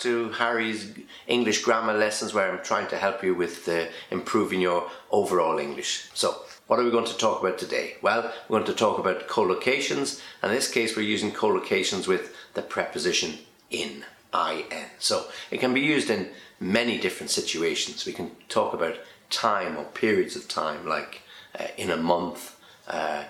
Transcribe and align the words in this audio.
to 0.00 0.30
Harry's 0.30 0.94
English 1.26 1.62
grammar 1.62 1.94
lessons 1.94 2.34
where 2.34 2.50
I'm 2.50 2.62
trying 2.62 2.88
to 2.88 2.96
help 2.96 3.22
you 3.22 3.34
with 3.34 3.68
uh, 3.68 3.86
improving 4.10 4.60
your 4.60 4.90
overall 5.10 5.58
English. 5.58 6.10
So, 6.14 6.42
what 6.66 6.78
are 6.78 6.84
we 6.84 6.90
going 6.90 7.06
to 7.06 7.16
talk 7.16 7.40
about 7.40 7.58
today? 7.58 7.96
Well, 8.02 8.32
we're 8.48 8.58
going 8.58 8.72
to 8.72 8.74
talk 8.74 8.98
about 8.98 9.28
collocations, 9.28 10.20
and 10.42 10.50
in 10.50 10.56
this 10.56 10.70
case, 10.70 10.96
we're 10.96 11.02
using 11.02 11.30
collocations 11.32 12.06
with 12.06 12.34
the 12.54 12.62
preposition 12.62 13.38
in, 13.70 14.04
in. 14.32 14.84
So, 14.98 15.26
it 15.50 15.60
can 15.60 15.74
be 15.74 15.80
used 15.80 16.10
in 16.10 16.30
many 16.60 16.98
different 16.98 17.30
situations. 17.30 18.06
We 18.06 18.12
can 18.12 18.30
talk 18.48 18.72
about 18.72 18.96
time 19.30 19.76
or 19.76 19.84
periods 19.84 20.36
of 20.36 20.48
time, 20.48 20.86
like 20.86 21.22
uh, 21.58 21.66
in 21.76 21.90
a 21.90 21.96
month, 21.96 22.56
uh, 22.88 23.24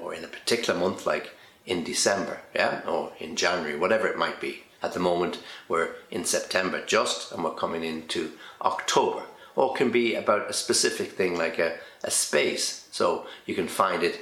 or 0.00 0.14
in 0.14 0.24
a 0.24 0.28
particular 0.28 0.78
month, 0.78 1.06
like 1.06 1.30
in 1.66 1.84
December, 1.84 2.40
yeah, 2.54 2.80
or 2.86 3.12
in 3.18 3.36
January, 3.36 3.78
whatever 3.78 4.06
it 4.06 4.18
might 4.18 4.40
be. 4.40 4.63
At 4.84 4.92
the 4.92 5.00
moment, 5.00 5.38
we're 5.66 5.92
in 6.10 6.26
September 6.26 6.84
just, 6.84 7.32
and 7.32 7.42
we're 7.42 7.54
coming 7.54 7.82
into 7.82 8.32
October. 8.60 9.22
Or 9.56 9.72
can 9.72 9.90
be 9.90 10.14
about 10.14 10.50
a 10.50 10.52
specific 10.52 11.12
thing 11.12 11.38
like 11.38 11.58
a, 11.58 11.78
a 12.02 12.10
space. 12.10 12.86
So 12.90 13.26
you 13.46 13.54
can 13.54 13.66
find 13.66 14.02
it 14.02 14.20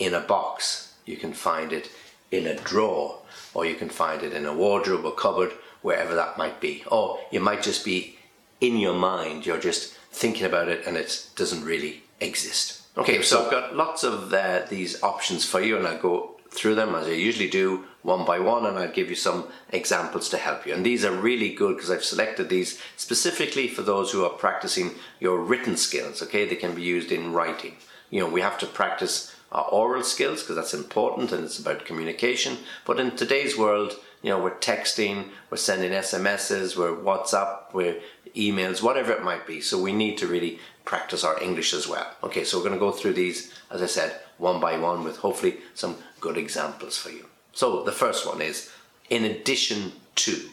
in 0.00 0.12
a 0.12 0.20
box, 0.20 0.94
you 1.06 1.16
can 1.16 1.32
find 1.32 1.72
it 1.72 1.90
in 2.32 2.48
a 2.48 2.56
drawer, 2.56 3.20
or 3.54 3.64
you 3.64 3.76
can 3.76 3.88
find 3.88 4.24
it 4.24 4.32
in 4.32 4.46
a 4.46 4.52
wardrobe 4.52 5.04
or 5.04 5.12
cupboard, 5.12 5.52
wherever 5.80 6.16
that 6.16 6.36
might 6.36 6.60
be. 6.60 6.82
Or 6.90 7.20
you 7.30 7.38
might 7.38 7.62
just 7.62 7.84
be 7.84 8.18
in 8.60 8.78
your 8.78 8.94
mind, 8.94 9.46
you're 9.46 9.60
just 9.60 9.94
thinking 10.10 10.44
about 10.44 10.68
it 10.68 10.88
and 10.88 10.96
it 10.96 11.28
doesn't 11.36 11.64
really 11.64 12.02
exist. 12.18 12.82
Okay, 12.96 13.22
so 13.22 13.44
I've 13.44 13.50
got 13.52 13.76
lots 13.76 14.02
of 14.02 14.34
uh, 14.34 14.62
these 14.68 15.00
options 15.04 15.44
for 15.44 15.60
you, 15.60 15.76
and 15.76 15.86
I'll 15.86 16.02
go 16.02 16.34
through 16.50 16.74
them 16.74 16.96
as 16.96 17.06
I 17.06 17.12
usually 17.12 17.48
do 17.48 17.84
one 18.02 18.24
by 18.24 18.38
one 18.38 18.66
and 18.66 18.78
I'll 18.78 18.90
give 18.90 19.10
you 19.10 19.16
some 19.16 19.48
examples 19.70 20.28
to 20.30 20.38
help 20.38 20.66
you. 20.66 20.74
And 20.74 20.84
these 20.84 21.04
are 21.04 21.12
really 21.12 21.54
good 21.54 21.76
because 21.76 21.90
I've 21.90 22.04
selected 22.04 22.48
these 22.48 22.80
specifically 22.96 23.68
for 23.68 23.82
those 23.82 24.12
who 24.12 24.24
are 24.24 24.30
practicing 24.30 24.92
your 25.18 25.38
written 25.38 25.76
skills, 25.76 26.22
okay? 26.22 26.46
They 26.46 26.56
can 26.56 26.74
be 26.74 26.82
used 26.82 27.12
in 27.12 27.32
writing. 27.32 27.76
You 28.10 28.20
know, 28.20 28.28
we 28.28 28.40
have 28.40 28.58
to 28.58 28.66
practice 28.66 29.34
our 29.52 29.64
oral 29.64 30.02
skills 30.02 30.42
because 30.42 30.56
that's 30.56 30.74
important 30.74 31.32
and 31.32 31.44
it's 31.44 31.58
about 31.58 31.84
communication. 31.84 32.58
But 32.86 33.00
in 33.00 33.16
today's 33.16 33.58
world, 33.58 33.94
you 34.22 34.30
know, 34.30 34.40
we're 34.40 34.58
texting, 34.58 35.28
we're 35.50 35.56
sending 35.56 35.92
SMSs, 35.92 36.76
we're 36.76 36.96
WhatsApp, 36.96 37.72
we're 37.72 38.00
emails, 38.36 38.82
whatever 38.82 39.12
it 39.12 39.24
might 39.24 39.46
be. 39.46 39.60
So 39.60 39.80
we 39.80 39.92
need 39.92 40.18
to 40.18 40.26
really 40.26 40.58
practice 40.84 41.24
our 41.24 41.40
English 41.42 41.72
as 41.72 41.88
well. 41.88 42.06
Okay, 42.22 42.44
so 42.44 42.58
we're 42.58 42.64
going 42.64 42.74
to 42.74 42.80
go 42.80 42.92
through 42.92 43.14
these, 43.14 43.52
as 43.70 43.82
I 43.82 43.86
said, 43.86 44.20
one 44.38 44.60
by 44.60 44.78
one 44.78 45.04
with 45.04 45.18
hopefully 45.18 45.58
some 45.74 45.96
good 46.20 46.36
examples 46.36 46.98
for 46.98 47.10
you. 47.10 47.29
So 47.52 47.82
the 47.82 47.92
first 47.92 48.26
one 48.26 48.40
is 48.40 48.70
in 49.08 49.24
addition 49.24 49.92
to. 50.16 50.48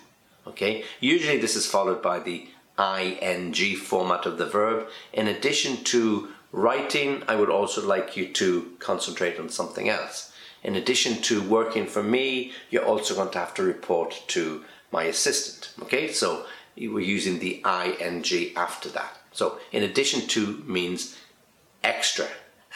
Okay, 0.45 0.86
usually 1.00 1.38
this 1.38 1.56
is 1.56 1.66
followed 1.66 2.02
by 2.02 2.20
the 2.20 2.48
ing 2.80 3.53
format 3.76 4.26
of 4.26 4.38
the 4.38 4.45
verb. 4.45 4.88
In 5.12 5.28
addition 5.28 5.84
to 5.86 6.30
writing, 6.52 7.23
I 7.28 7.36
would 7.36 7.50
also 7.50 7.86
like 7.86 8.16
you 8.16 8.28
to 8.34 8.72
concentrate 8.80 9.40
on 9.40 9.50
something 9.50 9.90
else. 9.90 10.31
In 10.64 10.75
addition 10.75 11.22
to 11.23 11.42
working 11.42 11.86
for 11.86 12.02
me, 12.02 12.53
you're 12.70 12.86
also 12.86 13.14
going 13.16 13.30
to 13.31 13.40
have 13.40 13.53
to 13.56 13.64
report 13.64 14.23
to 14.28 14.64
my 14.92 15.03
assistant. 15.03 15.73
Okay, 15.84 16.12
so 16.12 16.45
we're 16.78 17.00
using 17.00 17.40
the 17.40 17.64
ing 17.66 18.53
after 18.56 18.90
that. 18.90 19.18
So 19.31 19.59
in 19.72 19.84
addition 19.84 20.28
to 20.30 20.64
means 20.66 21.18
extra, 21.84 22.28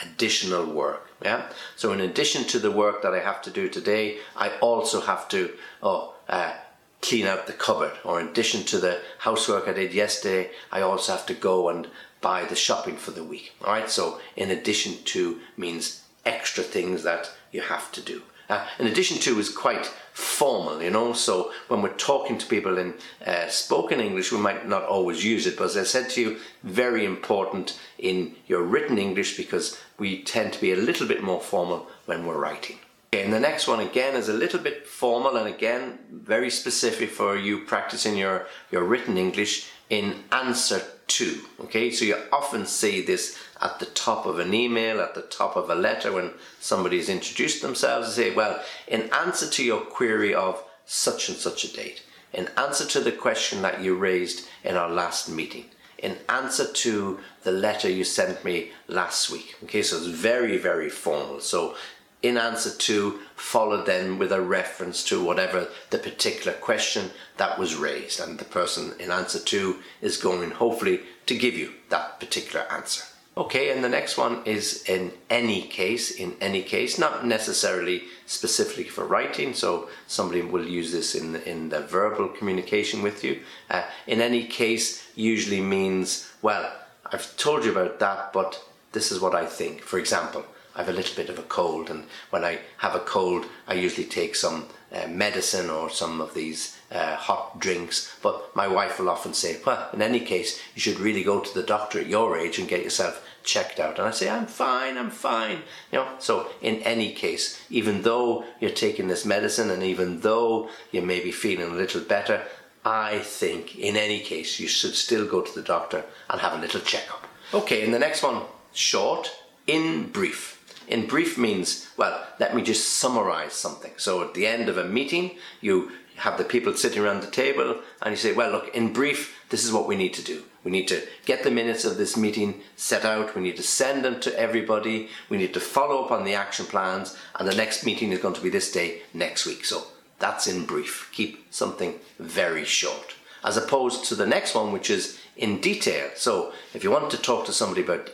additional 0.03 0.65
work. 0.65 1.10
Yeah. 1.23 1.49
So 1.75 1.91
in 1.93 2.01
addition 2.01 2.45
to 2.45 2.59
the 2.59 2.71
work 2.71 3.01
that 3.03 3.13
I 3.13 3.19
have 3.19 3.41
to 3.43 3.51
do 3.51 3.69
today, 3.69 4.17
I 4.35 4.49
also 4.59 5.01
have 5.01 5.27
to 5.29 5.51
oh 5.83 6.15
uh, 6.27 6.53
clean 7.01 7.25
out 7.25 7.47
the 7.47 7.53
cupboard. 7.53 7.93
Or 8.03 8.19
in 8.19 8.29
addition 8.29 8.63
to 8.65 8.79
the 8.79 8.99
housework 9.19 9.67
I 9.67 9.73
did 9.73 9.93
yesterday, 9.93 10.51
I 10.71 10.81
also 10.81 11.11
have 11.13 11.25
to 11.27 11.33
go 11.33 11.69
and 11.69 11.87
buy 12.21 12.45
the 12.45 12.55
shopping 12.55 12.97
for 12.97 13.11
the 13.11 13.23
week. 13.23 13.53
All 13.63 13.73
right. 13.73 13.89
So 13.89 14.19
in 14.35 14.51
addition 14.51 15.03
to 15.05 15.39
means 15.57 16.03
extra 16.25 16.63
things 16.63 17.03
that 17.03 17.31
you 17.51 17.61
have 17.61 17.91
to 17.93 18.01
do. 18.01 18.21
Uh, 18.51 18.67
in 18.79 18.87
addition 18.87 19.17
to 19.17 19.39
is 19.39 19.49
quite 19.49 19.85
formal, 20.11 20.83
you 20.83 20.89
know. 20.89 21.13
So 21.13 21.53
when 21.69 21.81
we're 21.81 21.93
talking 21.93 22.37
to 22.37 22.45
people 22.45 22.77
in 22.77 22.93
uh, 23.25 23.47
spoken 23.47 24.01
English, 24.01 24.33
we 24.33 24.39
might 24.39 24.67
not 24.67 24.83
always 24.83 25.23
use 25.23 25.47
it, 25.47 25.57
but 25.57 25.67
as 25.67 25.77
I 25.77 25.83
said 25.83 26.09
to 26.11 26.21
you, 26.21 26.39
very 26.61 27.05
important 27.05 27.79
in 27.97 28.35
your 28.47 28.61
written 28.61 28.97
English 28.97 29.37
because 29.37 29.79
we 29.97 30.21
tend 30.23 30.51
to 30.51 30.59
be 30.59 30.73
a 30.73 30.75
little 30.75 31.07
bit 31.07 31.23
more 31.23 31.39
formal 31.39 31.87
when 32.07 32.25
we're 32.25 32.37
writing. 32.37 32.79
Okay, 33.13 33.23
and 33.23 33.31
the 33.31 33.39
next 33.39 33.69
one 33.69 33.79
again 33.79 34.15
is 34.15 34.27
a 34.27 34.33
little 34.33 34.59
bit 34.59 34.85
formal 34.85 35.37
and 35.37 35.47
again 35.47 35.99
very 36.11 36.49
specific 36.49 37.09
for 37.09 37.37
you 37.37 37.59
practicing 37.59 38.17
your, 38.17 38.47
your 38.69 38.83
written 38.83 39.17
English 39.17 39.69
in 39.91 40.23
answer 40.31 40.81
to. 41.05 41.41
Okay, 41.59 41.91
so 41.91 42.05
you 42.05 42.15
often 42.31 42.65
see 42.65 43.01
this 43.01 43.37
at 43.61 43.77
the 43.79 43.85
top 43.87 44.25
of 44.25 44.39
an 44.39 44.53
email, 44.53 45.01
at 45.01 45.13
the 45.13 45.21
top 45.21 45.55
of 45.57 45.69
a 45.69 45.75
letter 45.75 46.13
when 46.13 46.31
somebody's 46.59 47.09
introduced 47.09 47.61
themselves 47.61 48.07
and 48.07 48.15
say, 48.15 48.33
well, 48.33 48.63
in 48.87 49.09
answer 49.13 49.47
to 49.47 49.63
your 49.63 49.81
query 49.81 50.33
of 50.33 50.63
such 50.85 51.27
and 51.27 51.37
such 51.37 51.65
a 51.65 51.73
date, 51.73 52.03
in 52.33 52.47
answer 52.57 52.85
to 52.85 53.01
the 53.01 53.11
question 53.11 53.61
that 53.61 53.81
you 53.81 53.93
raised 53.95 54.47
in 54.63 54.77
our 54.77 54.89
last 54.89 55.29
meeting, 55.29 55.65
in 55.97 56.17
answer 56.29 56.65
to 56.65 57.19
the 57.43 57.51
letter 57.51 57.89
you 57.89 58.05
sent 58.05 58.45
me 58.45 58.71
last 58.87 59.29
week. 59.29 59.57
Okay, 59.65 59.83
so 59.83 59.97
it's 59.97 60.07
very, 60.07 60.57
very 60.57 60.89
formal. 60.89 61.41
So 61.41 61.75
in 62.21 62.37
answer 62.37 62.69
to, 62.69 63.19
followed 63.35 63.85
then 63.85 64.17
with 64.17 64.31
a 64.31 64.41
reference 64.41 65.03
to 65.05 65.23
whatever 65.23 65.67
the 65.89 65.97
particular 65.97 66.53
question 66.57 67.09
that 67.37 67.57
was 67.57 67.75
raised. 67.75 68.19
And 68.19 68.37
the 68.37 68.45
person 68.45 68.93
in 68.99 69.11
answer 69.11 69.39
to 69.39 69.77
is 70.01 70.17
going 70.17 70.51
hopefully 70.51 71.01
to 71.25 71.37
give 71.37 71.55
you 71.55 71.73
that 71.89 72.19
particular 72.19 72.65
answer. 72.71 73.03
Okay, 73.37 73.71
and 73.71 73.81
the 73.81 73.89
next 73.89 74.17
one 74.17 74.41
is 74.43 74.83
in 74.89 75.13
any 75.29 75.61
case, 75.61 76.11
in 76.11 76.35
any 76.41 76.61
case, 76.61 76.99
not 76.99 77.25
necessarily 77.25 78.03
specifically 78.25 78.83
for 78.83 79.05
writing, 79.05 79.53
so 79.53 79.87
somebody 80.05 80.41
will 80.41 80.67
use 80.67 80.91
this 80.91 81.15
in, 81.15 81.37
in 81.37 81.69
the 81.69 81.79
verbal 81.79 82.27
communication 82.27 83.01
with 83.01 83.23
you. 83.23 83.39
Uh, 83.69 83.83
in 84.05 84.19
any 84.19 84.43
case 84.43 85.07
usually 85.15 85.61
means, 85.61 86.29
well, 86.41 86.73
I've 87.05 87.35
told 87.37 87.63
you 87.63 87.71
about 87.71 87.99
that, 87.99 88.33
but 88.33 88.61
this 88.91 89.13
is 89.13 89.21
what 89.21 89.33
I 89.33 89.45
think. 89.45 89.81
For 89.81 89.97
example, 89.97 90.45
I 90.75 90.79
have 90.79 90.89
a 90.89 90.93
little 90.93 91.15
bit 91.15 91.29
of 91.29 91.37
a 91.37 91.43
cold, 91.43 91.89
and 91.89 92.05
when 92.29 92.43
I 92.43 92.59
have 92.77 92.95
a 92.95 92.99
cold, 92.99 93.45
I 93.67 93.73
usually 93.73 94.07
take 94.07 94.35
some 94.35 94.67
uh, 94.93 95.07
medicine 95.07 95.69
or 95.69 95.89
some 95.89 96.21
of 96.21 96.33
these 96.33 96.77
uh, 96.91 97.15
hot 97.15 97.59
drinks. 97.59 98.13
But 98.21 98.55
my 98.55 98.67
wife 98.67 98.99
will 98.99 99.09
often 99.09 99.33
say, 99.33 99.59
Well, 99.65 99.89
in 99.93 100.01
any 100.01 100.19
case, 100.19 100.61
you 100.75 100.81
should 100.81 100.99
really 100.99 101.23
go 101.23 101.39
to 101.39 101.53
the 101.53 101.63
doctor 101.63 101.99
at 101.99 102.07
your 102.07 102.37
age 102.37 102.59
and 102.59 102.67
get 102.67 102.83
yourself 102.83 103.25
checked 103.43 103.79
out. 103.79 103.97
And 103.97 104.07
I 104.07 104.11
say, 104.11 104.29
I'm 104.29 104.45
fine, 104.45 104.97
I'm 104.97 105.09
fine. 105.09 105.59
You 105.91 105.99
know, 105.99 106.07
so 106.19 106.49
in 106.61 106.77
any 106.83 107.13
case, 107.13 107.61
even 107.69 108.03
though 108.03 108.45
you're 108.59 108.71
taking 108.71 109.07
this 109.07 109.25
medicine 109.25 109.69
and 109.69 109.83
even 109.83 110.21
though 110.21 110.69
you 110.91 111.01
may 111.01 111.21
be 111.21 111.31
feeling 111.31 111.71
a 111.71 111.75
little 111.75 112.01
better, 112.01 112.43
I 112.83 113.19
think 113.19 113.77
in 113.77 113.95
any 113.95 114.19
case 114.19 114.59
you 114.59 114.67
should 114.67 114.95
still 114.95 115.25
go 115.25 115.41
to 115.41 115.53
the 115.53 115.65
doctor 115.65 116.05
and 116.29 116.41
have 116.41 116.53
a 116.53 116.61
little 116.61 116.81
checkup. 116.81 117.27
Okay, 117.53 117.83
and 117.83 117.93
the 117.93 117.99
next 117.99 118.23
one, 118.23 118.43
short, 118.73 119.31
in 119.67 120.07
brief. 120.09 120.60
In 120.91 121.07
brief 121.07 121.37
means, 121.37 121.87
well, 121.95 122.21
let 122.37 122.53
me 122.53 122.61
just 122.61 122.97
summarize 122.97 123.53
something. 123.53 123.93
So 123.95 124.21
at 124.21 124.33
the 124.33 124.45
end 124.45 124.67
of 124.67 124.77
a 124.77 124.83
meeting, 124.83 125.37
you 125.61 125.89
have 126.17 126.37
the 126.37 126.43
people 126.43 126.73
sitting 126.75 127.01
around 127.01 127.21
the 127.21 127.31
table 127.31 127.79
and 128.01 128.11
you 128.11 128.17
say, 128.17 128.33
well, 128.33 128.51
look, 128.51 128.75
in 128.75 128.91
brief, 128.91 129.41
this 129.49 129.63
is 129.63 129.71
what 129.71 129.87
we 129.87 129.95
need 129.95 130.13
to 130.15 130.21
do. 130.21 130.43
We 130.65 130.69
need 130.69 130.89
to 130.89 131.01
get 131.25 131.43
the 131.43 131.49
minutes 131.49 131.85
of 131.85 131.95
this 131.95 132.17
meeting 132.17 132.61
set 132.75 133.05
out. 133.05 133.33
We 133.35 133.41
need 133.41 133.55
to 133.55 133.63
send 133.63 134.03
them 134.03 134.19
to 134.19 134.37
everybody. 134.37 135.07
We 135.29 135.37
need 135.37 135.53
to 135.53 135.61
follow 135.61 136.03
up 136.03 136.11
on 136.11 136.25
the 136.25 136.35
action 136.35 136.65
plans. 136.65 137.17
And 137.39 137.47
the 137.47 137.55
next 137.55 137.85
meeting 137.85 138.11
is 138.11 138.19
going 138.19 138.35
to 138.35 138.41
be 138.41 138.49
this 138.49 138.69
day 138.69 139.03
next 139.13 139.45
week. 139.45 139.63
So 139.63 139.87
that's 140.19 140.45
in 140.45 140.65
brief. 140.65 141.09
Keep 141.13 141.53
something 141.53 141.95
very 142.19 142.65
short. 142.65 143.15
As 143.45 143.55
opposed 143.55 144.03
to 144.05 144.15
the 144.15 144.27
next 144.27 144.53
one, 144.53 144.73
which 144.73 144.89
is 144.89 145.19
in 145.37 145.61
detail. 145.61 146.09
So 146.15 146.51
if 146.73 146.83
you 146.83 146.91
want 146.91 147.09
to 147.11 147.17
talk 147.17 147.45
to 147.45 147.53
somebody 147.53 147.81
about 147.81 148.09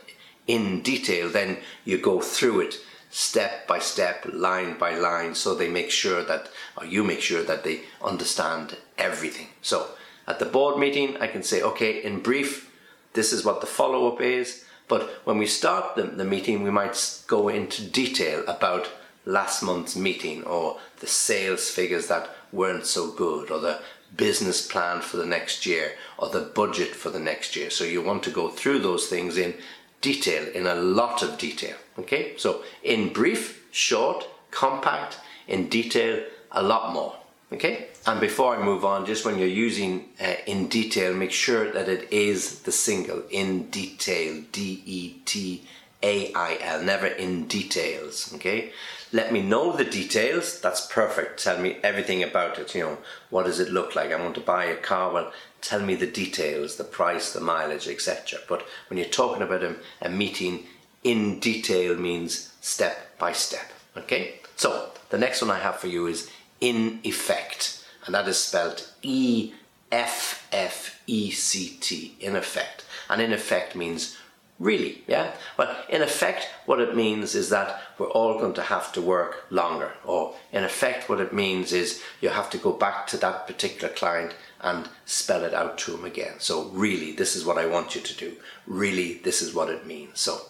in 0.48 0.80
detail, 0.82 1.28
then 1.28 1.58
you 1.84 1.98
go 1.98 2.20
through 2.20 2.60
it 2.60 2.80
step 3.10 3.66
by 3.66 3.78
step, 3.78 4.26
line 4.32 4.76
by 4.78 4.94
line, 4.96 5.34
so 5.34 5.54
they 5.54 5.68
make 5.68 5.90
sure 5.90 6.24
that, 6.24 6.48
or 6.76 6.84
you 6.84 7.04
make 7.04 7.20
sure 7.20 7.42
that 7.42 7.64
they 7.64 7.80
understand 8.02 8.76
everything. 8.98 9.48
So 9.62 9.88
at 10.26 10.38
the 10.38 10.44
board 10.44 10.78
meeting, 10.78 11.16
I 11.18 11.26
can 11.28 11.42
say, 11.42 11.62
okay, 11.62 12.02
in 12.02 12.20
brief, 12.20 12.70
this 13.14 13.32
is 13.32 13.44
what 13.44 13.60
the 13.60 13.66
follow 13.66 14.08
up 14.12 14.20
is. 14.20 14.64
But 14.88 15.02
when 15.24 15.38
we 15.38 15.46
start 15.46 15.96
the, 15.96 16.02
the 16.02 16.24
meeting, 16.24 16.62
we 16.62 16.70
might 16.70 17.22
go 17.26 17.48
into 17.48 17.84
detail 17.84 18.42
about 18.46 18.90
last 19.24 19.62
month's 19.62 19.96
meeting 19.96 20.42
or 20.44 20.78
the 21.00 21.06
sales 21.06 21.70
figures 21.70 22.06
that 22.08 22.30
weren't 22.52 22.86
so 22.86 23.10
good 23.10 23.50
or 23.50 23.60
the 23.60 23.80
business 24.16 24.66
plan 24.66 25.02
for 25.02 25.18
the 25.18 25.26
next 25.26 25.66
year 25.66 25.92
or 26.16 26.30
the 26.30 26.40
budget 26.40 26.94
for 26.94 27.10
the 27.10 27.18
next 27.18 27.54
year. 27.54 27.68
So 27.68 27.84
you 27.84 28.00
want 28.00 28.22
to 28.24 28.30
go 28.30 28.48
through 28.48 28.78
those 28.78 29.06
things 29.08 29.36
in 29.36 29.54
detail, 30.00 30.46
in 30.54 30.66
a 30.66 30.74
lot 30.74 31.22
of 31.22 31.38
detail. 31.38 31.76
Okay, 31.98 32.34
so 32.36 32.62
in 32.82 33.12
brief, 33.12 33.66
short, 33.72 34.28
compact, 34.50 35.18
in 35.46 35.68
detail, 35.68 36.24
a 36.52 36.62
lot 36.62 36.92
more. 36.92 37.14
Okay, 37.52 37.88
and 38.06 38.20
before 38.20 38.56
I 38.56 38.62
move 38.62 38.84
on, 38.84 39.06
just 39.06 39.24
when 39.24 39.38
you're 39.38 39.48
using 39.48 40.10
uh, 40.20 40.34
in 40.46 40.68
detail, 40.68 41.14
make 41.14 41.32
sure 41.32 41.72
that 41.72 41.88
it 41.88 42.12
is 42.12 42.60
the 42.60 42.72
single 42.72 43.22
in 43.30 43.70
detail, 43.70 44.44
D 44.52 44.82
E 44.84 45.14
T 45.24 45.64
A 46.02 46.32
I 46.34 46.58
L, 46.60 46.82
never 46.82 47.06
in 47.06 47.48
details. 47.48 48.32
Okay, 48.34 48.72
let 49.12 49.32
me 49.32 49.42
know 49.42 49.72
the 49.72 49.84
details. 49.84 50.60
That's 50.60 50.86
perfect. 50.86 51.42
Tell 51.42 51.58
me 51.58 51.78
everything 51.82 52.22
about 52.22 52.58
it. 52.58 52.74
You 52.74 52.82
know, 52.82 52.98
what 53.30 53.46
does 53.46 53.60
it 53.60 53.70
look 53.70 53.94
like? 53.94 54.12
I 54.12 54.20
want 54.20 54.34
to 54.34 54.40
buy 54.40 54.64
a 54.64 54.76
car. 54.76 55.12
Well, 55.12 55.32
tell 55.60 55.80
me 55.80 55.94
the 55.94 56.06
details, 56.06 56.76
the 56.76 56.84
price, 56.84 57.32
the 57.32 57.40
mileage, 57.40 57.88
etc. 57.88 58.40
But 58.48 58.66
when 58.88 58.98
you're 58.98 59.08
talking 59.08 59.42
about 59.42 59.62
a, 59.62 59.76
a 60.02 60.08
meeting 60.08 60.66
in 61.04 61.38
detail 61.40 61.96
means 61.96 62.54
step 62.60 63.18
by 63.18 63.32
step. 63.32 63.72
Okay, 63.96 64.40
so 64.56 64.90
the 65.10 65.18
next 65.18 65.42
one 65.42 65.50
I 65.50 65.58
have 65.58 65.76
for 65.76 65.88
you 65.88 66.06
is 66.06 66.30
in 66.60 67.00
effect, 67.02 67.84
and 68.04 68.14
that 68.14 68.28
is 68.28 68.38
spelled 68.38 68.86
E 69.02 69.52
F 69.90 70.46
F 70.52 71.00
E 71.06 71.30
C 71.30 71.78
T, 71.80 72.16
in 72.20 72.36
effect. 72.36 72.84
And 73.08 73.22
in 73.22 73.32
effect 73.32 73.74
means 73.74 74.16
really, 74.58 75.02
yeah? 75.06 75.32
Well, 75.56 75.76
in 75.88 76.02
effect, 76.02 76.48
what 76.66 76.80
it 76.80 76.96
means 76.96 77.34
is 77.34 77.50
that 77.50 77.80
we're 77.98 78.10
all 78.10 78.38
going 78.38 78.54
to 78.54 78.62
have 78.62 78.92
to 78.92 79.02
work 79.02 79.46
longer, 79.50 79.92
or 80.04 80.34
in 80.52 80.64
effect, 80.64 81.08
what 81.08 81.20
it 81.20 81.32
means 81.32 81.72
is 81.72 82.02
you 82.20 82.28
have 82.30 82.50
to 82.50 82.58
go 82.58 82.72
back 82.72 83.06
to 83.08 83.16
that 83.18 83.46
particular 83.46 83.92
client 83.92 84.34
and 84.60 84.88
spell 85.04 85.44
it 85.44 85.54
out 85.54 85.78
to 85.78 85.94
him 85.94 86.04
again. 86.04 86.34
So, 86.38 86.68
really, 86.70 87.12
this 87.12 87.36
is 87.36 87.44
what 87.44 87.58
I 87.58 87.66
want 87.66 87.94
you 87.94 88.00
to 88.00 88.16
do. 88.16 88.36
Really, 88.66 89.14
this 89.18 89.42
is 89.42 89.54
what 89.54 89.70
it 89.70 89.86
means. 89.86 90.20
So, 90.20 90.40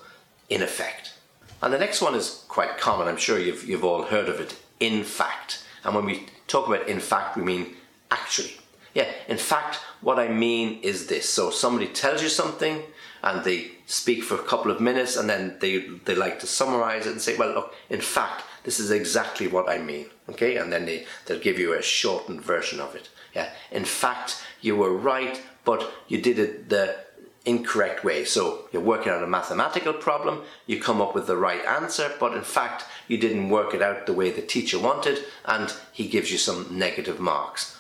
in 0.49 0.63
effect. 0.63 1.13
And 1.61 1.73
the 1.73 1.79
next 1.79 2.01
one 2.01 2.15
is 2.15 2.45
quite 2.49 2.79
common, 2.79 3.09
I'm 3.09 3.17
sure 3.17 3.39
you've, 3.39 3.69
you've 3.69 3.85
all 3.85 4.05
heard 4.05 4.29
of 4.29 4.41
it, 4.41 4.57
in 4.81 5.05
fact. 5.05 5.65
And 5.85 5.95
when 5.95 6.05
we 6.05 6.27
talk 6.47 6.67
about 6.67 6.89
in 6.89 7.01
fact, 7.01 7.37
we 7.37 7.43
mean 7.43 7.77
actually. 8.11 8.57
Yeah, 8.99 9.07
in 9.29 9.37
fact, 9.39 9.77
what 10.01 10.19
I 10.19 10.27
mean 10.27 10.81
is 10.83 11.07
this. 11.07 11.29
So 11.29 11.51
somebody 11.51 11.87
tells 11.87 12.21
you 12.21 12.29
something 12.29 12.83
and 13.23 13.45
they 13.45 13.71
speak 13.87 14.25
for 14.25 14.35
a 14.35 14.43
couple 14.43 14.73
of 14.73 14.81
minutes 14.81 15.17
and 15.17 15.31
then 15.31 15.57
they, 15.61 15.79
they 16.05 16.17
like 16.17 16.41
to 16.41 16.49
summarize 16.49 17.07
it 17.07 17.13
and 17.13 17.21
say, 17.21 17.37
well, 17.37 17.55
look, 17.55 17.75
in 17.91 18.01
fact, 18.01 18.43
this 18.65 18.81
is 18.81 18.91
exactly 18.91 19.47
what 19.47 19.69
I 19.69 19.79
mean. 19.79 20.07
Okay, 20.29 20.57
and 20.57 20.73
then 20.73 20.85
they, 20.85 21.07
they'll 21.25 21.39
give 21.39 21.61
you 21.61 21.75
a 21.75 21.81
shortened 21.81 22.43
version 22.43 22.81
of 22.81 22.97
it. 22.97 23.09
Yeah, 23.37 23.51
in 23.71 23.85
fact, 23.85 24.43
you 24.63 24.75
were 24.75 24.93
right, 24.93 25.41
but 25.65 25.89
you 26.09 26.21
did 26.21 26.41
it 26.41 26.69
the 26.69 26.97
incorrect 27.45 28.03
way. 28.03 28.25
So 28.25 28.65
you're 28.73 28.83
working 28.83 29.13
on 29.13 29.23
a 29.23 29.29
mathematical 29.29 29.93
problem, 29.93 30.43
you 30.67 30.83
come 30.83 31.01
up 31.01 31.15
with 31.15 31.29
the 31.29 31.37
right 31.37 31.65
answer, 31.65 32.11
but 32.19 32.35
in 32.35 32.43
fact, 32.43 32.85
you 33.07 33.17
didn't 33.17 33.49
work 33.49 33.75
it 33.75 33.81
out 33.81 34.07
the 34.07 34.13
way 34.13 34.33
the 34.33 34.43
teacher 34.43 34.81
wanted, 34.81 35.25
and 35.45 35.73
he 35.93 36.09
gives 36.09 36.33
you 36.33 36.39
some 36.39 36.67
negative 36.77 37.21
marks. 37.21 37.78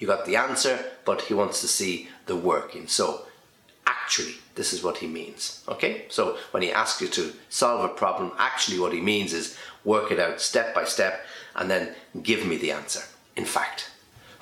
You 0.00 0.08
got 0.08 0.26
the 0.26 0.34
answer, 0.34 0.84
but 1.04 1.22
he 1.22 1.34
wants 1.34 1.60
to 1.60 1.68
see 1.68 2.08
the 2.26 2.34
working. 2.34 2.88
So 2.88 3.26
actually, 3.86 4.34
this 4.56 4.72
is 4.72 4.82
what 4.82 4.98
he 4.98 5.06
means. 5.06 5.62
Okay? 5.68 6.06
So 6.08 6.38
when 6.50 6.64
he 6.64 6.72
asks 6.72 7.00
you 7.00 7.08
to 7.08 7.32
solve 7.50 7.84
a 7.84 7.94
problem, 7.94 8.32
actually 8.38 8.80
what 8.80 8.92
he 8.92 9.00
means 9.00 9.32
is 9.32 9.56
work 9.84 10.10
it 10.10 10.18
out 10.18 10.40
step 10.40 10.74
by 10.74 10.84
step 10.84 11.24
and 11.54 11.70
then 11.70 11.94
give 12.22 12.44
me 12.46 12.56
the 12.56 12.72
answer. 12.72 13.02
In 13.36 13.44
fact. 13.44 13.90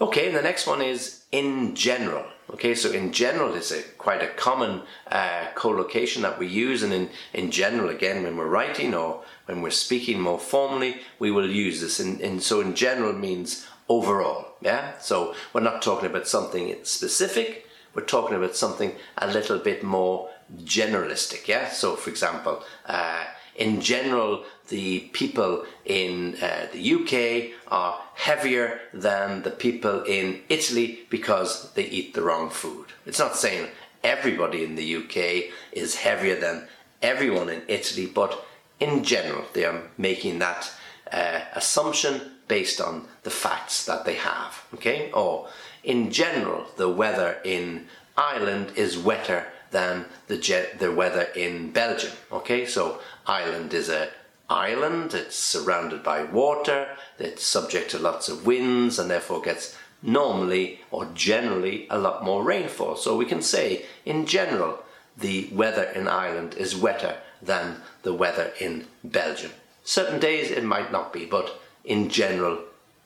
Okay, 0.00 0.28
and 0.28 0.36
the 0.36 0.42
next 0.42 0.66
one 0.66 0.80
is 0.80 1.24
in 1.32 1.74
general. 1.74 2.24
Okay, 2.50 2.74
so 2.74 2.90
in 2.92 3.12
general, 3.12 3.54
is 3.54 3.72
a 3.72 3.82
quite 3.98 4.22
a 4.22 4.28
common 4.28 4.82
uh, 5.10 5.48
collocation 5.54 6.22
that 6.22 6.38
we 6.38 6.46
use, 6.46 6.82
and 6.82 6.92
in, 6.92 7.10
in 7.34 7.50
general, 7.50 7.90
again, 7.90 8.22
when 8.22 8.36
we're 8.36 8.46
writing 8.46 8.94
or 8.94 9.22
when 9.46 9.60
we're 9.60 9.70
speaking 9.70 10.20
more 10.20 10.38
formally, 10.38 11.00
we 11.18 11.30
will 11.30 11.50
use 11.50 11.80
this. 11.80 12.00
And, 12.00 12.20
and 12.20 12.42
so 12.42 12.60
in 12.60 12.74
general 12.74 13.12
means 13.12 13.66
overall. 13.88 14.46
Yeah, 14.60 14.98
so 14.98 15.34
we're 15.52 15.60
not 15.60 15.82
talking 15.82 16.10
about 16.10 16.26
something 16.28 16.76
specific. 16.82 17.66
We're 17.94 18.04
talking 18.04 18.36
about 18.36 18.56
something 18.56 18.92
a 19.16 19.26
little 19.26 19.58
bit 19.58 19.82
more 19.82 20.30
generalistic. 20.62 21.48
Yeah, 21.48 21.68
so 21.68 21.96
for 21.96 22.10
example. 22.10 22.62
Uh, 22.86 23.24
in 23.58 23.80
general, 23.80 24.44
the 24.68 25.00
people 25.12 25.66
in 25.84 26.36
uh, 26.40 26.68
the 26.72 26.94
UK 26.94 27.58
are 27.72 28.00
heavier 28.14 28.80
than 28.94 29.42
the 29.42 29.50
people 29.50 30.04
in 30.04 30.40
Italy 30.48 31.00
because 31.10 31.72
they 31.72 31.84
eat 31.84 32.14
the 32.14 32.22
wrong 32.22 32.50
food. 32.50 32.86
It's 33.04 33.18
not 33.18 33.36
saying 33.36 33.66
everybody 34.04 34.62
in 34.62 34.76
the 34.76 34.96
UK 34.96 35.52
is 35.72 35.96
heavier 35.96 36.38
than 36.38 36.68
everyone 37.02 37.48
in 37.48 37.62
Italy, 37.66 38.06
but 38.06 38.44
in 38.78 39.02
general, 39.02 39.44
they 39.54 39.64
are 39.64 39.82
making 39.96 40.38
that 40.38 40.72
uh, 41.12 41.40
assumption 41.54 42.20
based 42.48 42.80
on 42.80 43.06
the 43.22 43.30
facts 43.30 43.84
that 43.84 44.04
they 44.04 44.14
have. 44.14 44.64
Okay, 44.74 45.10
or 45.12 45.48
in 45.84 46.10
general, 46.10 46.66
the 46.76 46.88
weather 46.88 47.38
in 47.44 47.86
Ireland 48.16 48.72
is 48.74 48.98
wetter 48.98 49.46
than 49.70 50.06
the, 50.26 50.36
the 50.78 50.92
weather 50.92 51.28
in 51.36 51.70
Belgium. 51.70 52.12
Okay, 52.32 52.66
so 52.66 53.00
Ireland 53.26 53.74
is 53.74 53.88
a 53.88 54.10
island, 54.50 55.12
it's 55.12 55.36
surrounded 55.36 56.02
by 56.02 56.24
water, 56.24 56.88
it's 57.18 57.44
subject 57.44 57.90
to 57.90 57.98
lots 57.98 58.28
of 58.28 58.46
winds 58.46 58.98
and 58.98 59.10
therefore 59.10 59.42
gets 59.42 59.76
normally 60.02 60.80
or 60.90 61.04
generally 61.14 61.86
a 61.90 61.98
lot 61.98 62.24
more 62.24 62.42
rainfall. 62.42 62.96
So 62.96 63.16
we 63.16 63.26
can 63.26 63.42
say 63.42 63.84
in 64.06 64.26
general 64.26 64.82
the 65.16 65.50
weather 65.52 65.84
in 65.84 66.08
Ireland 66.08 66.54
is 66.54 66.76
wetter 66.76 67.18
than 67.42 67.82
the 68.02 68.14
weather 68.14 68.52
in 68.60 68.86
Belgium. 69.04 69.52
Certain 69.84 70.20
days 70.20 70.50
it 70.50 70.64
might 70.64 70.92
not 70.92 71.12
be, 71.12 71.26
but 71.26 71.60
in 71.88 72.08
general 72.08 72.58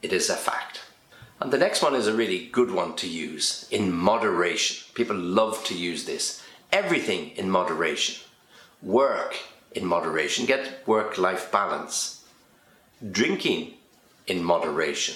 it 0.02 0.12
is 0.12 0.29
a 0.29 0.34
fact. 0.34 0.81
And 1.40 1.52
the 1.52 1.58
next 1.58 1.82
one 1.82 1.94
is 1.94 2.06
a 2.06 2.14
really 2.14 2.46
good 2.49 2.70
one 2.70 2.94
to 2.96 3.08
use 3.08 3.67
in 3.70 3.93
moderation. 3.93 4.84
People 4.94 5.17
love 5.17 5.64
to 5.64 5.75
use 5.75 6.05
this 6.05 6.43
everything 6.73 7.31
in 7.37 7.50
moderation. 7.50 8.23
Work 8.82 9.37
in 9.73 9.87
moderation, 9.87 10.46
get 10.46 10.87
work 10.87 11.19
life 11.19 11.50
balance. 11.52 12.25
Drinking 13.11 13.75
in 14.26 14.43
moderation. 14.43 15.14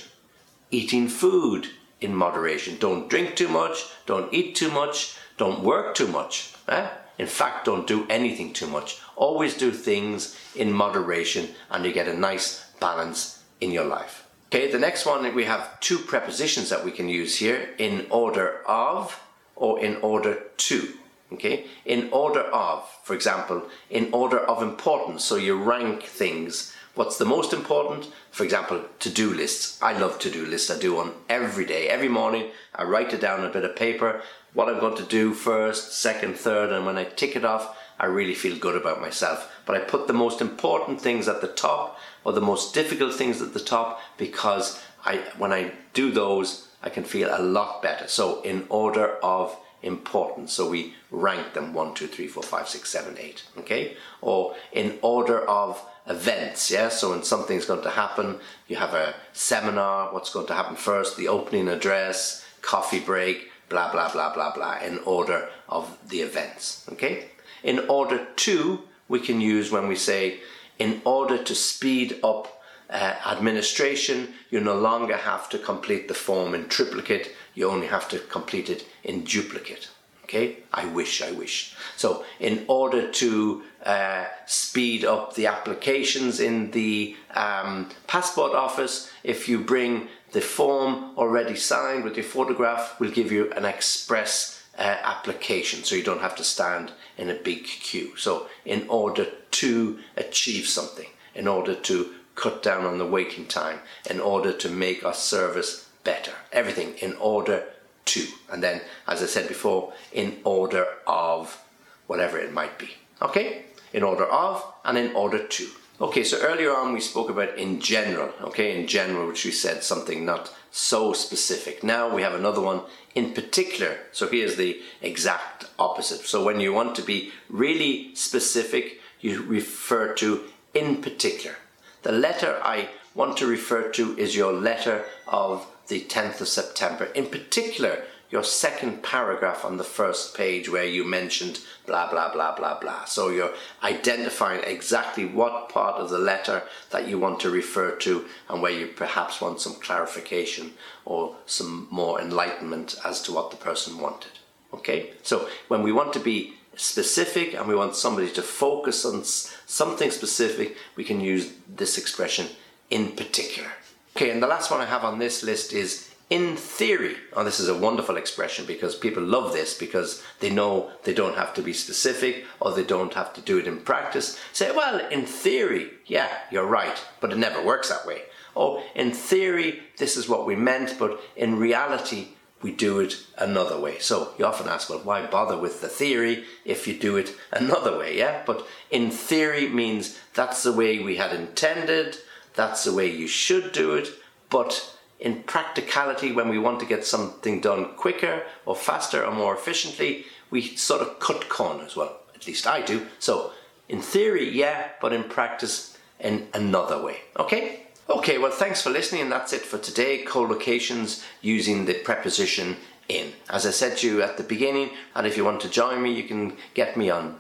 Eating 0.71 1.09
food 1.09 1.69
in 2.01 2.15
moderation. 2.15 2.77
Don't 2.79 3.09
drink 3.09 3.35
too 3.37 3.49
much, 3.49 3.87
don't 4.07 4.33
eat 4.33 4.55
too 4.55 4.71
much, 4.71 5.17
don't 5.39 5.63
work 5.63 5.95
too 5.95 6.07
much. 6.07 6.55
Eh? 6.69 6.89
In 7.19 7.27
fact, 7.27 7.65
don't 7.65 7.87
do 7.87 8.07
anything 8.11 8.53
too 8.53 8.67
much. 8.67 9.01
Always 9.17 9.57
do 9.57 9.71
things 9.71 10.37
in 10.55 10.73
moderation 10.73 11.49
and 11.71 11.85
you 11.85 11.93
get 11.93 12.09
a 12.09 12.15
nice 12.15 12.67
balance 12.79 13.36
in 13.61 13.71
your 13.71 13.85
life. 13.85 14.27
Okay, 14.47 14.71
the 14.71 14.79
next 14.79 15.07
one 15.07 15.35
we 15.35 15.45
have 15.45 15.81
two 15.81 15.99
prepositions 15.99 16.71
that 16.71 16.85
we 16.85 16.93
can 16.93 17.09
use 17.09 17.37
here 17.37 17.71
in 17.79 18.07
order 18.11 18.63
of 18.67 19.21
or 19.55 19.81
in 19.81 19.97
order 19.97 20.43
to. 20.57 20.95
Okay 21.33 21.67
in 21.85 22.09
order 22.13 22.43
of 22.43 22.89
for 23.03 23.15
example 23.15 23.63
in 23.91 24.09
order 24.13 24.39
of 24.39 24.63
importance. 24.63 25.25
So 25.25 25.37
you 25.37 25.61
rank 25.61 26.05
things. 26.05 26.73
What's 26.95 27.19
the 27.19 27.25
most 27.25 27.53
important? 27.53 28.11
For 28.31 28.45
example 28.45 28.85
to-do 29.01 29.35
lists. 29.35 29.83
I 29.83 29.99
love 29.99 30.19
to-do 30.21 30.47
lists. 30.47 30.71
I 30.71 30.79
do 30.79 30.95
one 30.95 31.13
every 31.29 31.65
day. 31.65 31.89
Every 31.89 32.09
morning 32.09 32.51
i 32.77 32.85
write 32.85 33.13
it 33.13 33.21
down 33.21 33.41
on 33.41 33.47
a 33.47 33.53
bit 33.53 33.65
of 33.65 33.75
paper 33.75 34.23
what 34.53 34.69
i'm 34.69 34.79
going 34.81 34.97
to 34.97 35.03
do 35.05 35.33
first 35.33 35.93
second 35.93 36.37
third 36.37 36.71
and 36.71 36.87
when 36.87 36.99
i 36.99 37.05
tick 37.05 37.35
it 37.35 37.45
off 37.45 37.77
i 37.99 38.07
really 38.07 38.35
feel 38.35 38.57
good 38.59 38.77
about 38.77 39.01
myself 39.01 39.53
but 39.65 39.77
i 39.77 39.81
put 39.81 40.07
the 40.07 40.13
most 40.13 40.41
important 40.41 41.01
things 41.01 41.29
at 41.29 41.41
the 41.41 41.49
top 41.49 41.99
or 42.25 42.33
the 42.33 42.41
most 42.41 42.75
difficult 42.75 43.15
things 43.15 43.41
at 43.43 43.55
the 43.55 43.61
top 43.61 44.01
because 44.17 44.83
i 45.05 45.17
when 45.39 45.53
i 45.53 45.73
do 45.93 46.11
those 46.11 46.69
i 46.83 46.89
can 46.89 47.05
feel 47.05 47.29
a 47.33 47.43
lot 47.43 47.83
better 47.83 48.07
so 48.09 48.41
in 48.43 48.67
order 48.69 49.17
of 49.23 49.57
important. 49.83 50.51
So 50.51 50.69
we 50.69 50.95
rank 51.11 51.55
them 51.55 51.73
1, 51.73 51.95
2, 51.95 52.07
3, 52.07 52.27
4, 52.27 52.43
5, 52.43 52.69
6, 52.69 52.91
7, 52.91 53.17
8. 53.19 53.43
Okay? 53.59 53.97
Or 54.21 54.55
in 54.73 54.99
order 55.03 55.41
of 55.49 55.83
events. 56.07 56.71
Yeah? 56.71 56.89
So 56.89 57.11
when 57.11 57.23
something's 57.23 57.67
going 57.67 57.83
to 57.83 57.91
happen, 57.91 58.41
you 58.69 58.77
have 58.77 58.95
a 58.95 59.15
seminar, 59.33 60.13
what's 60.13 60.33
going 60.33 60.47
to 60.49 60.55
happen 60.55 60.77
first, 60.77 61.17
the 61.17 61.29
opening 61.29 61.69
address, 61.69 62.45
coffee 62.61 63.01
break, 63.01 63.51
blah, 63.69 63.91
blah, 63.93 64.11
blah, 64.13 64.35
blah, 64.35 64.55
blah, 64.55 64.79
in 64.79 64.99
order 65.01 65.49
of 65.69 65.97
the 66.09 66.21
events. 66.21 66.87
Okay? 66.93 67.31
In 67.67 67.81
order 67.89 68.25
to, 68.25 68.83
we 69.09 69.19
can 69.19 69.41
use 69.41 69.73
when 69.73 69.89
we 69.89 69.97
say, 69.97 70.39
in 70.79 71.03
order 71.05 71.37
to 71.43 71.55
speed 71.55 72.21
up 72.23 72.63
uh, 72.89 73.15
administration, 73.27 74.35
you 74.51 74.61
no 74.61 74.79
longer 74.79 75.17
have 75.17 75.49
to 75.49 75.59
complete 75.59 76.07
the 76.07 76.15
form 76.15 76.55
in 76.55 76.69
triplicate, 76.69 77.35
you 77.57 77.69
only 77.69 77.89
have 77.89 78.09
to 78.11 78.21
complete 78.21 78.71
it 78.71 78.87
in 79.03 79.25
duplicate. 79.25 79.89
Okay, 80.23 80.59
I 80.73 80.87
wish, 80.87 81.21
I 81.23 81.33
wish. 81.33 81.75
So, 81.97 82.25
in 82.39 82.65
order 82.69 83.11
to 83.11 83.63
uh, 83.85 84.27
speed 84.47 85.05
up 85.05 85.35
the 85.35 85.47
applications 85.47 86.39
in 86.39 86.71
the 86.71 87.17
um, 87.35 87.91
passport 88.07 88.53
office, 88.53 89.11
if 89.25 89.49
you 89.49 89.59
bring 89.59 90.09
the 90.31 90.41
form 90.41 91.17
already 91.17 91.57
signed 91.57 92.05
with 92.05 92.17
your 92.17 92.25
photograph, 92.25 92.95
we'll 93.01 93.11
give 93.11 93.33
you 93.33 93.53
an 93.53 93.65
express 93.65 94.56
uh, 94.79 94.97
application 95.03 95.85
so 95.85 95.95
you 95.95 96.03
don't 96.03 96.21
have 96.21 96.37
to 96.37 96.45
stand 96.45 96.93
in 97.17 97.31
a 97.31 97.35
big 97.35 97.65
queue. 97.65 98.17
So, 98.17 98.49
in 98.65 98.87
order 98.89 99.27
to 99.53 99.99
achieve 100.17 100.67
something, 100.67 101.09
in 101.35 101.49
order 101.49 101.75
to 101.75 102.15
cut 102.37 102.63
down 102.63 102.85
on 102.85 102.99
the 102.99 103.07
waiting 103.07 103.47
time 103.47 103.81
in 104.09 104.21
order 104.21 104.53
to 104.53 104.69
make 104.69 105.05
our 105.05 105.15
service 105.15 105.89
better. 106.05 106.33
Everything 106.53 106.95
in 106.99 107.15
order 107.17 107.65
to. 108.05 108.27
And 108.53 108.63
then, 108.63 108.83
as 109.09 109.23
I 109.23 109.27
said 109.27 109.49
before, 109.49 109.93
in 110.13 110.39
order 110.45 110.87
of 111.07 111.61
whatever 112.07 112.39
it 112.39 112.53
might 112.53 112.79
be. 112.79 112.91
Okay? 113.21 113.65
In 113.93 114.03
order 114.03 114.25
of 114.25 114.65
and 114.85 114.97
in 114.97 115.15
order 115.17 115.45
to. 115.45 115.69
Okay, 115.99 116.25
so 116.25 116.39
earlier 116.43 116.77
on 116.77 116.93
we 116.93 117.01
spoke 117.01 117.31
about 117.31 117.57
in 117.57 117.81
general, 117.81 118.31
okay, 118.43 118.79
in 118.79 118.87
general, 118.87 119.29
which 119.29 119.47
we 119.47 119.51
said 119.51 119.83
something 119.83 120.27
not 120.27 120.55
so 120.71 121.15
specific. 121.15 121.83
Now 121.83 122.15
we 122.15 122.21
have 122.21 122.35
another 122.35 122.61
one 122.61 122.83
in 123.15 123.33
particular. 123.33 123.97
So 124.13 124.29
here's 124.29 124.57
the 124.57 124.83
exact 125.01 125.65
opposite. 125.79 126.27
So 126.27 126.45
when 126.45 126.61
you 126.61 126.75
want 126.75 126.97
to 126.97 127.03
be 127.03 127.33
really 127.49 128.15
specific, 128.15 129.01
you 129.23 129.43
refer 129.43 130.13
to 130.15 130.45
in 130.75 131.01
particular. 131.01 131.57
The 132.03 132.13
letter 132.13 132.61
I 132.63 132.91
want 133.15 133.39
to 133.39 133.47
refer 133.47 133.89
to 133.93 134.19
is 134.19 134.37
your 134.37 134.53
letter 134.53 135.03
of 135.27 135.67
the 135.89 136.03
10th 136.03 136.43
of 136.43 136.49
September. 136.49 137.07
In 137.07 137.25
particular, 137.25 138.03
your 138.31 138.43
second 138.43 139.03
paragraph 139.03 139.65
on 139.65 139.77
the 139.77 139.85
first 139.85 140.37
page 140.37 140.69
where 140.69 140.85
you 140.85 141.05
mentioned 141.05 141.61
blah 141.87 142.11
blah 142.11 142.33
blah 142.33 142.55
blah 142.57 142.79
blah. 142.79 143.05
So 143.05 143.29
you're 143.29 143.55
identifying 143.83 144.63
exactly 144.65 145.25
what 145.25 145.69
part 145.69 145.97
of 145.97 146.11
the 146.11 146.19
letter 146.19 146.63
that 146.91 147.09
you 147.09 147.19
want 147.19 147.41
to 147.41 147.51
refer 147.51 147.93
to 147.97 148.25
and 148.49 148.61
where 148.61 148.73
you 148.73 148.89
perhaps 148.89 149.41
want 149.41 149.61
some 149.61 149.75
clarification 149.75 150.73
or 151.05 151.37
some 151.47 151.89
more 151.91 152.21
enlightenment 152.21 152.97
as 153.05 153.23
to 153.23 153.33
what 153.33 153.51
the 153.51 153.57
person 153.57 153.99
wanted. 153.99 154.33
Okay? 154.75 155.11
So 155.23 155.49
when 155.69 155.83
we 155.83 155.93
want 155.93 156.13
to 156.15 156.21
be 156.21 156.55
specific 156.77 157.55
and 157.55 157.67
we 157.67 157.75
want 157.75 157.97
somebody 157.97 158.31
to 158.31 158.43
focus 158.43 159.05
on 159.05 159.25
something 159.25 160.11
specific, 160.11 160.77
we 160.95 161.05
can 161.05 161.21
use 161.21 161.53
this 161.69 161.97
expression 161.99 162.49
in 162.91 163.13
particular. 163.13 163.71
Okay, 164.17 164.31
and 164.31 164.43
the 164.43 164.47
last 164.47 164.71
one 164.71 164.81
I 164.81 164.87
have 164.87 165.05
on 165.05 165.19
this 165.19 165.43
list 165.43 165.73
is 165.73 166.06
in 166.29 166.57
theory. 166.57 167.17
Oh, 167.33 167.45
this 167.45 167.61
is 167.61 167.69
a 167.69 167.77
wonderful 167.77 168.17
expression 168.17 168.67
because 168.67 168.97
people 168.97 169.23
love 169.23 169.53
this 169.53 169.79
because 169.79 170.23
they 170.41 170.51
know 170.51 170.91
they 171.05 171.15
don't 171.15 171.37
have 171.37 171.55
to 171.55 171.63
be 171.63 171.73
specific 171.73 172.45
or 172.61 172.73
they 172.73 172.85
don't 172.85 173.15
have 173.15 173.33
to 173.35 173.41
do 173.41 173.59
it 173.59 173.67
in 173.67 173.81
practice. 173.81 174.39
Say, 174.53 174.75
well, 174.75 174.99
in 175.09 175.25
theory, 175.25 175.91
yeah, 176.07 176.29
you're 176.51 176.67
right, 176.67 177.01
but 177.21 177.33
it 177.33 177.39
never 177.39 177.63
works 177.63 177.91
that 177.91 178.07
way. 178.07 178.23
Oh, 178.57 178.83
in 178.95 179.13
theory, 179.13 179.83
this 179.99 180.17
is 180.17 180.29
what 180.29 180.47
we 180.47 180.57
meant, 180.57 180.99
but 180.99 181.21
in 181.37 181.59
reality, 181.59 182.29
we 182.63 182.73
do 182.73 182.99
it 183.01 183.19
another 183.39 183.79
way. 183.79 183.99
So 183.99 184.33
you 184.39 184.47
often 184.47 184.67
ask, 184.67 184.89
well, 184.89 185.01
why 185.01 185.25
bother 185.27 185.59
with 185.59 185.81
the 185.81 185.89
theory 185.89 186.45
if 186.65 186.89
you 186.89 186.99
do 186.99 187.17
it 187.17 187.35
another 187.53 187.97
way? 187.97 188.19
Yeah, 188.19 188.43
but 188.45 188.67
in 188.91 189.11
theory 189.11 189.69
means 189.69 190.19
that's 190.35 190.65
the 190.65 190.73
way 190.73 190.99
we 190.99 191.17
had 191.17 191.33
intended, 191.33 192.17
that's 192.55 192.83
the 192.83 192.95
way 192.95 193.09
you 193.09 193.29
should 193.29 193.73
do 193.73 193.95
it, 193.95 194.09
but 194.49 194.96
in 195.19 195.43
practicality, 195.45 196.33
when 196.33 196.49
we 196.49 196.59
want 196.59 196.81
to 196.81 196.87
get 196.87 197.05
something 197.05 197.61
done 197.61 197.95
quicker 197.97 198.43
or 198.65 198.77
faster 198.77 199.25
or 199.25 199.35
more 199.35 199.55
efficiently, 199.55 200.27
we 200.51 200.77
sort 200.77 201.03
of 201.03 201.19
cut 201.19 201.49
corners. 201.49 201.97
Well, 201.97 202.21
at 202.35 202.47
least 202.47 202.67
I 202.67 202.83
do. 202.83 203.07
So, 203.19 203.53
in 203.89 204.03
theory, 204.03 204.49
yeah, 204.49 204.89
but 205.01 205.13
in 205.13 205.25
practice, 205.25 205.97
in 206.21 206.49
another 206.53 207.03
way. 207.03 207.19
Okay? 207.39 207.87
Okay, 208.09 208.39
well, 208.39 208.53
thanks 208.53 208.83
for 208.83 208.91
listening, 208.91 209.23
and 209.23 209.33
that's 209.33 209.53
it 209.53 209.63
for 209.63 209.79
today. 209.79 210.25
Collocations 210.25 211.25
using 211.41 211.87
the 211.87 211.95
preposition 211.95 212.77
in. 213.09 213.33
As 213.49 213.67
I 213.67 213.71
said 213.71 213.97
to 213.99 214.07
you 214.07 214.23
at 214.23 214.37
the 214.37 214.43
beginning, 214.43 214.91
and 215.15 215.27
if 215.27 215.37
you 215.37 215.45
want 215.45 215.61
to 215.63 215.69
join 215.69 216.03
me, 216.03 216.13
you 216.13 216.25
can 216.25 216.57
get 216.75 216.97
me 216.97 217.11
on 217.11 217.39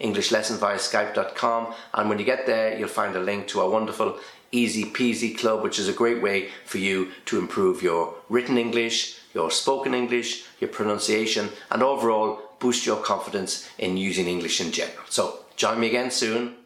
www.englishlessonviaskype.com. 0.00 1.74
And 1.94 2.08
when 2.08 2.18
you 2.18 2.24
get 2.24 2.46
there, 2.46 2.78
you'll 2.78 2.88
find 2.88 3.14
a 3.16 3.20
link 3.20 3.48
to 3.48 3.60
our 3.60 3.70
wonderful 3.70 4.18
Easy 4.52 4.84
Peasy 4.84 5.36
Club, 5.36 5.62
which 5.62 5.78
is 5.78 5.88
a 5.88 5.92
great 5.92 6.20
way 6.22 6.48
for 6.64 6.78
you 6.78 7.12
to 7.26 7.38
improve 7.38 7.82
your 7.82 8.14
written 8.28 8.58
English, 8.58 9.18
your 9.32 9.50
spoken 9.50 9.94
English, 9.94 10.44
your 10.58 10.70
pronunciation, 10.70 11.50
and 11.70 11.82
overall 11.82 12.40
boost 12.58 12.84
your 12.84 12.96
confidence 12.96 13.68
in 13.78 13.96
using 13.96 14.26
English 14.26 14.60
in 14.60 14.72
general. 14.72 15.04
So 15.08 15.44
join 15.56 15.78
me 15.78 15.86
again 15.86 16.10
soon. 16.10 16.56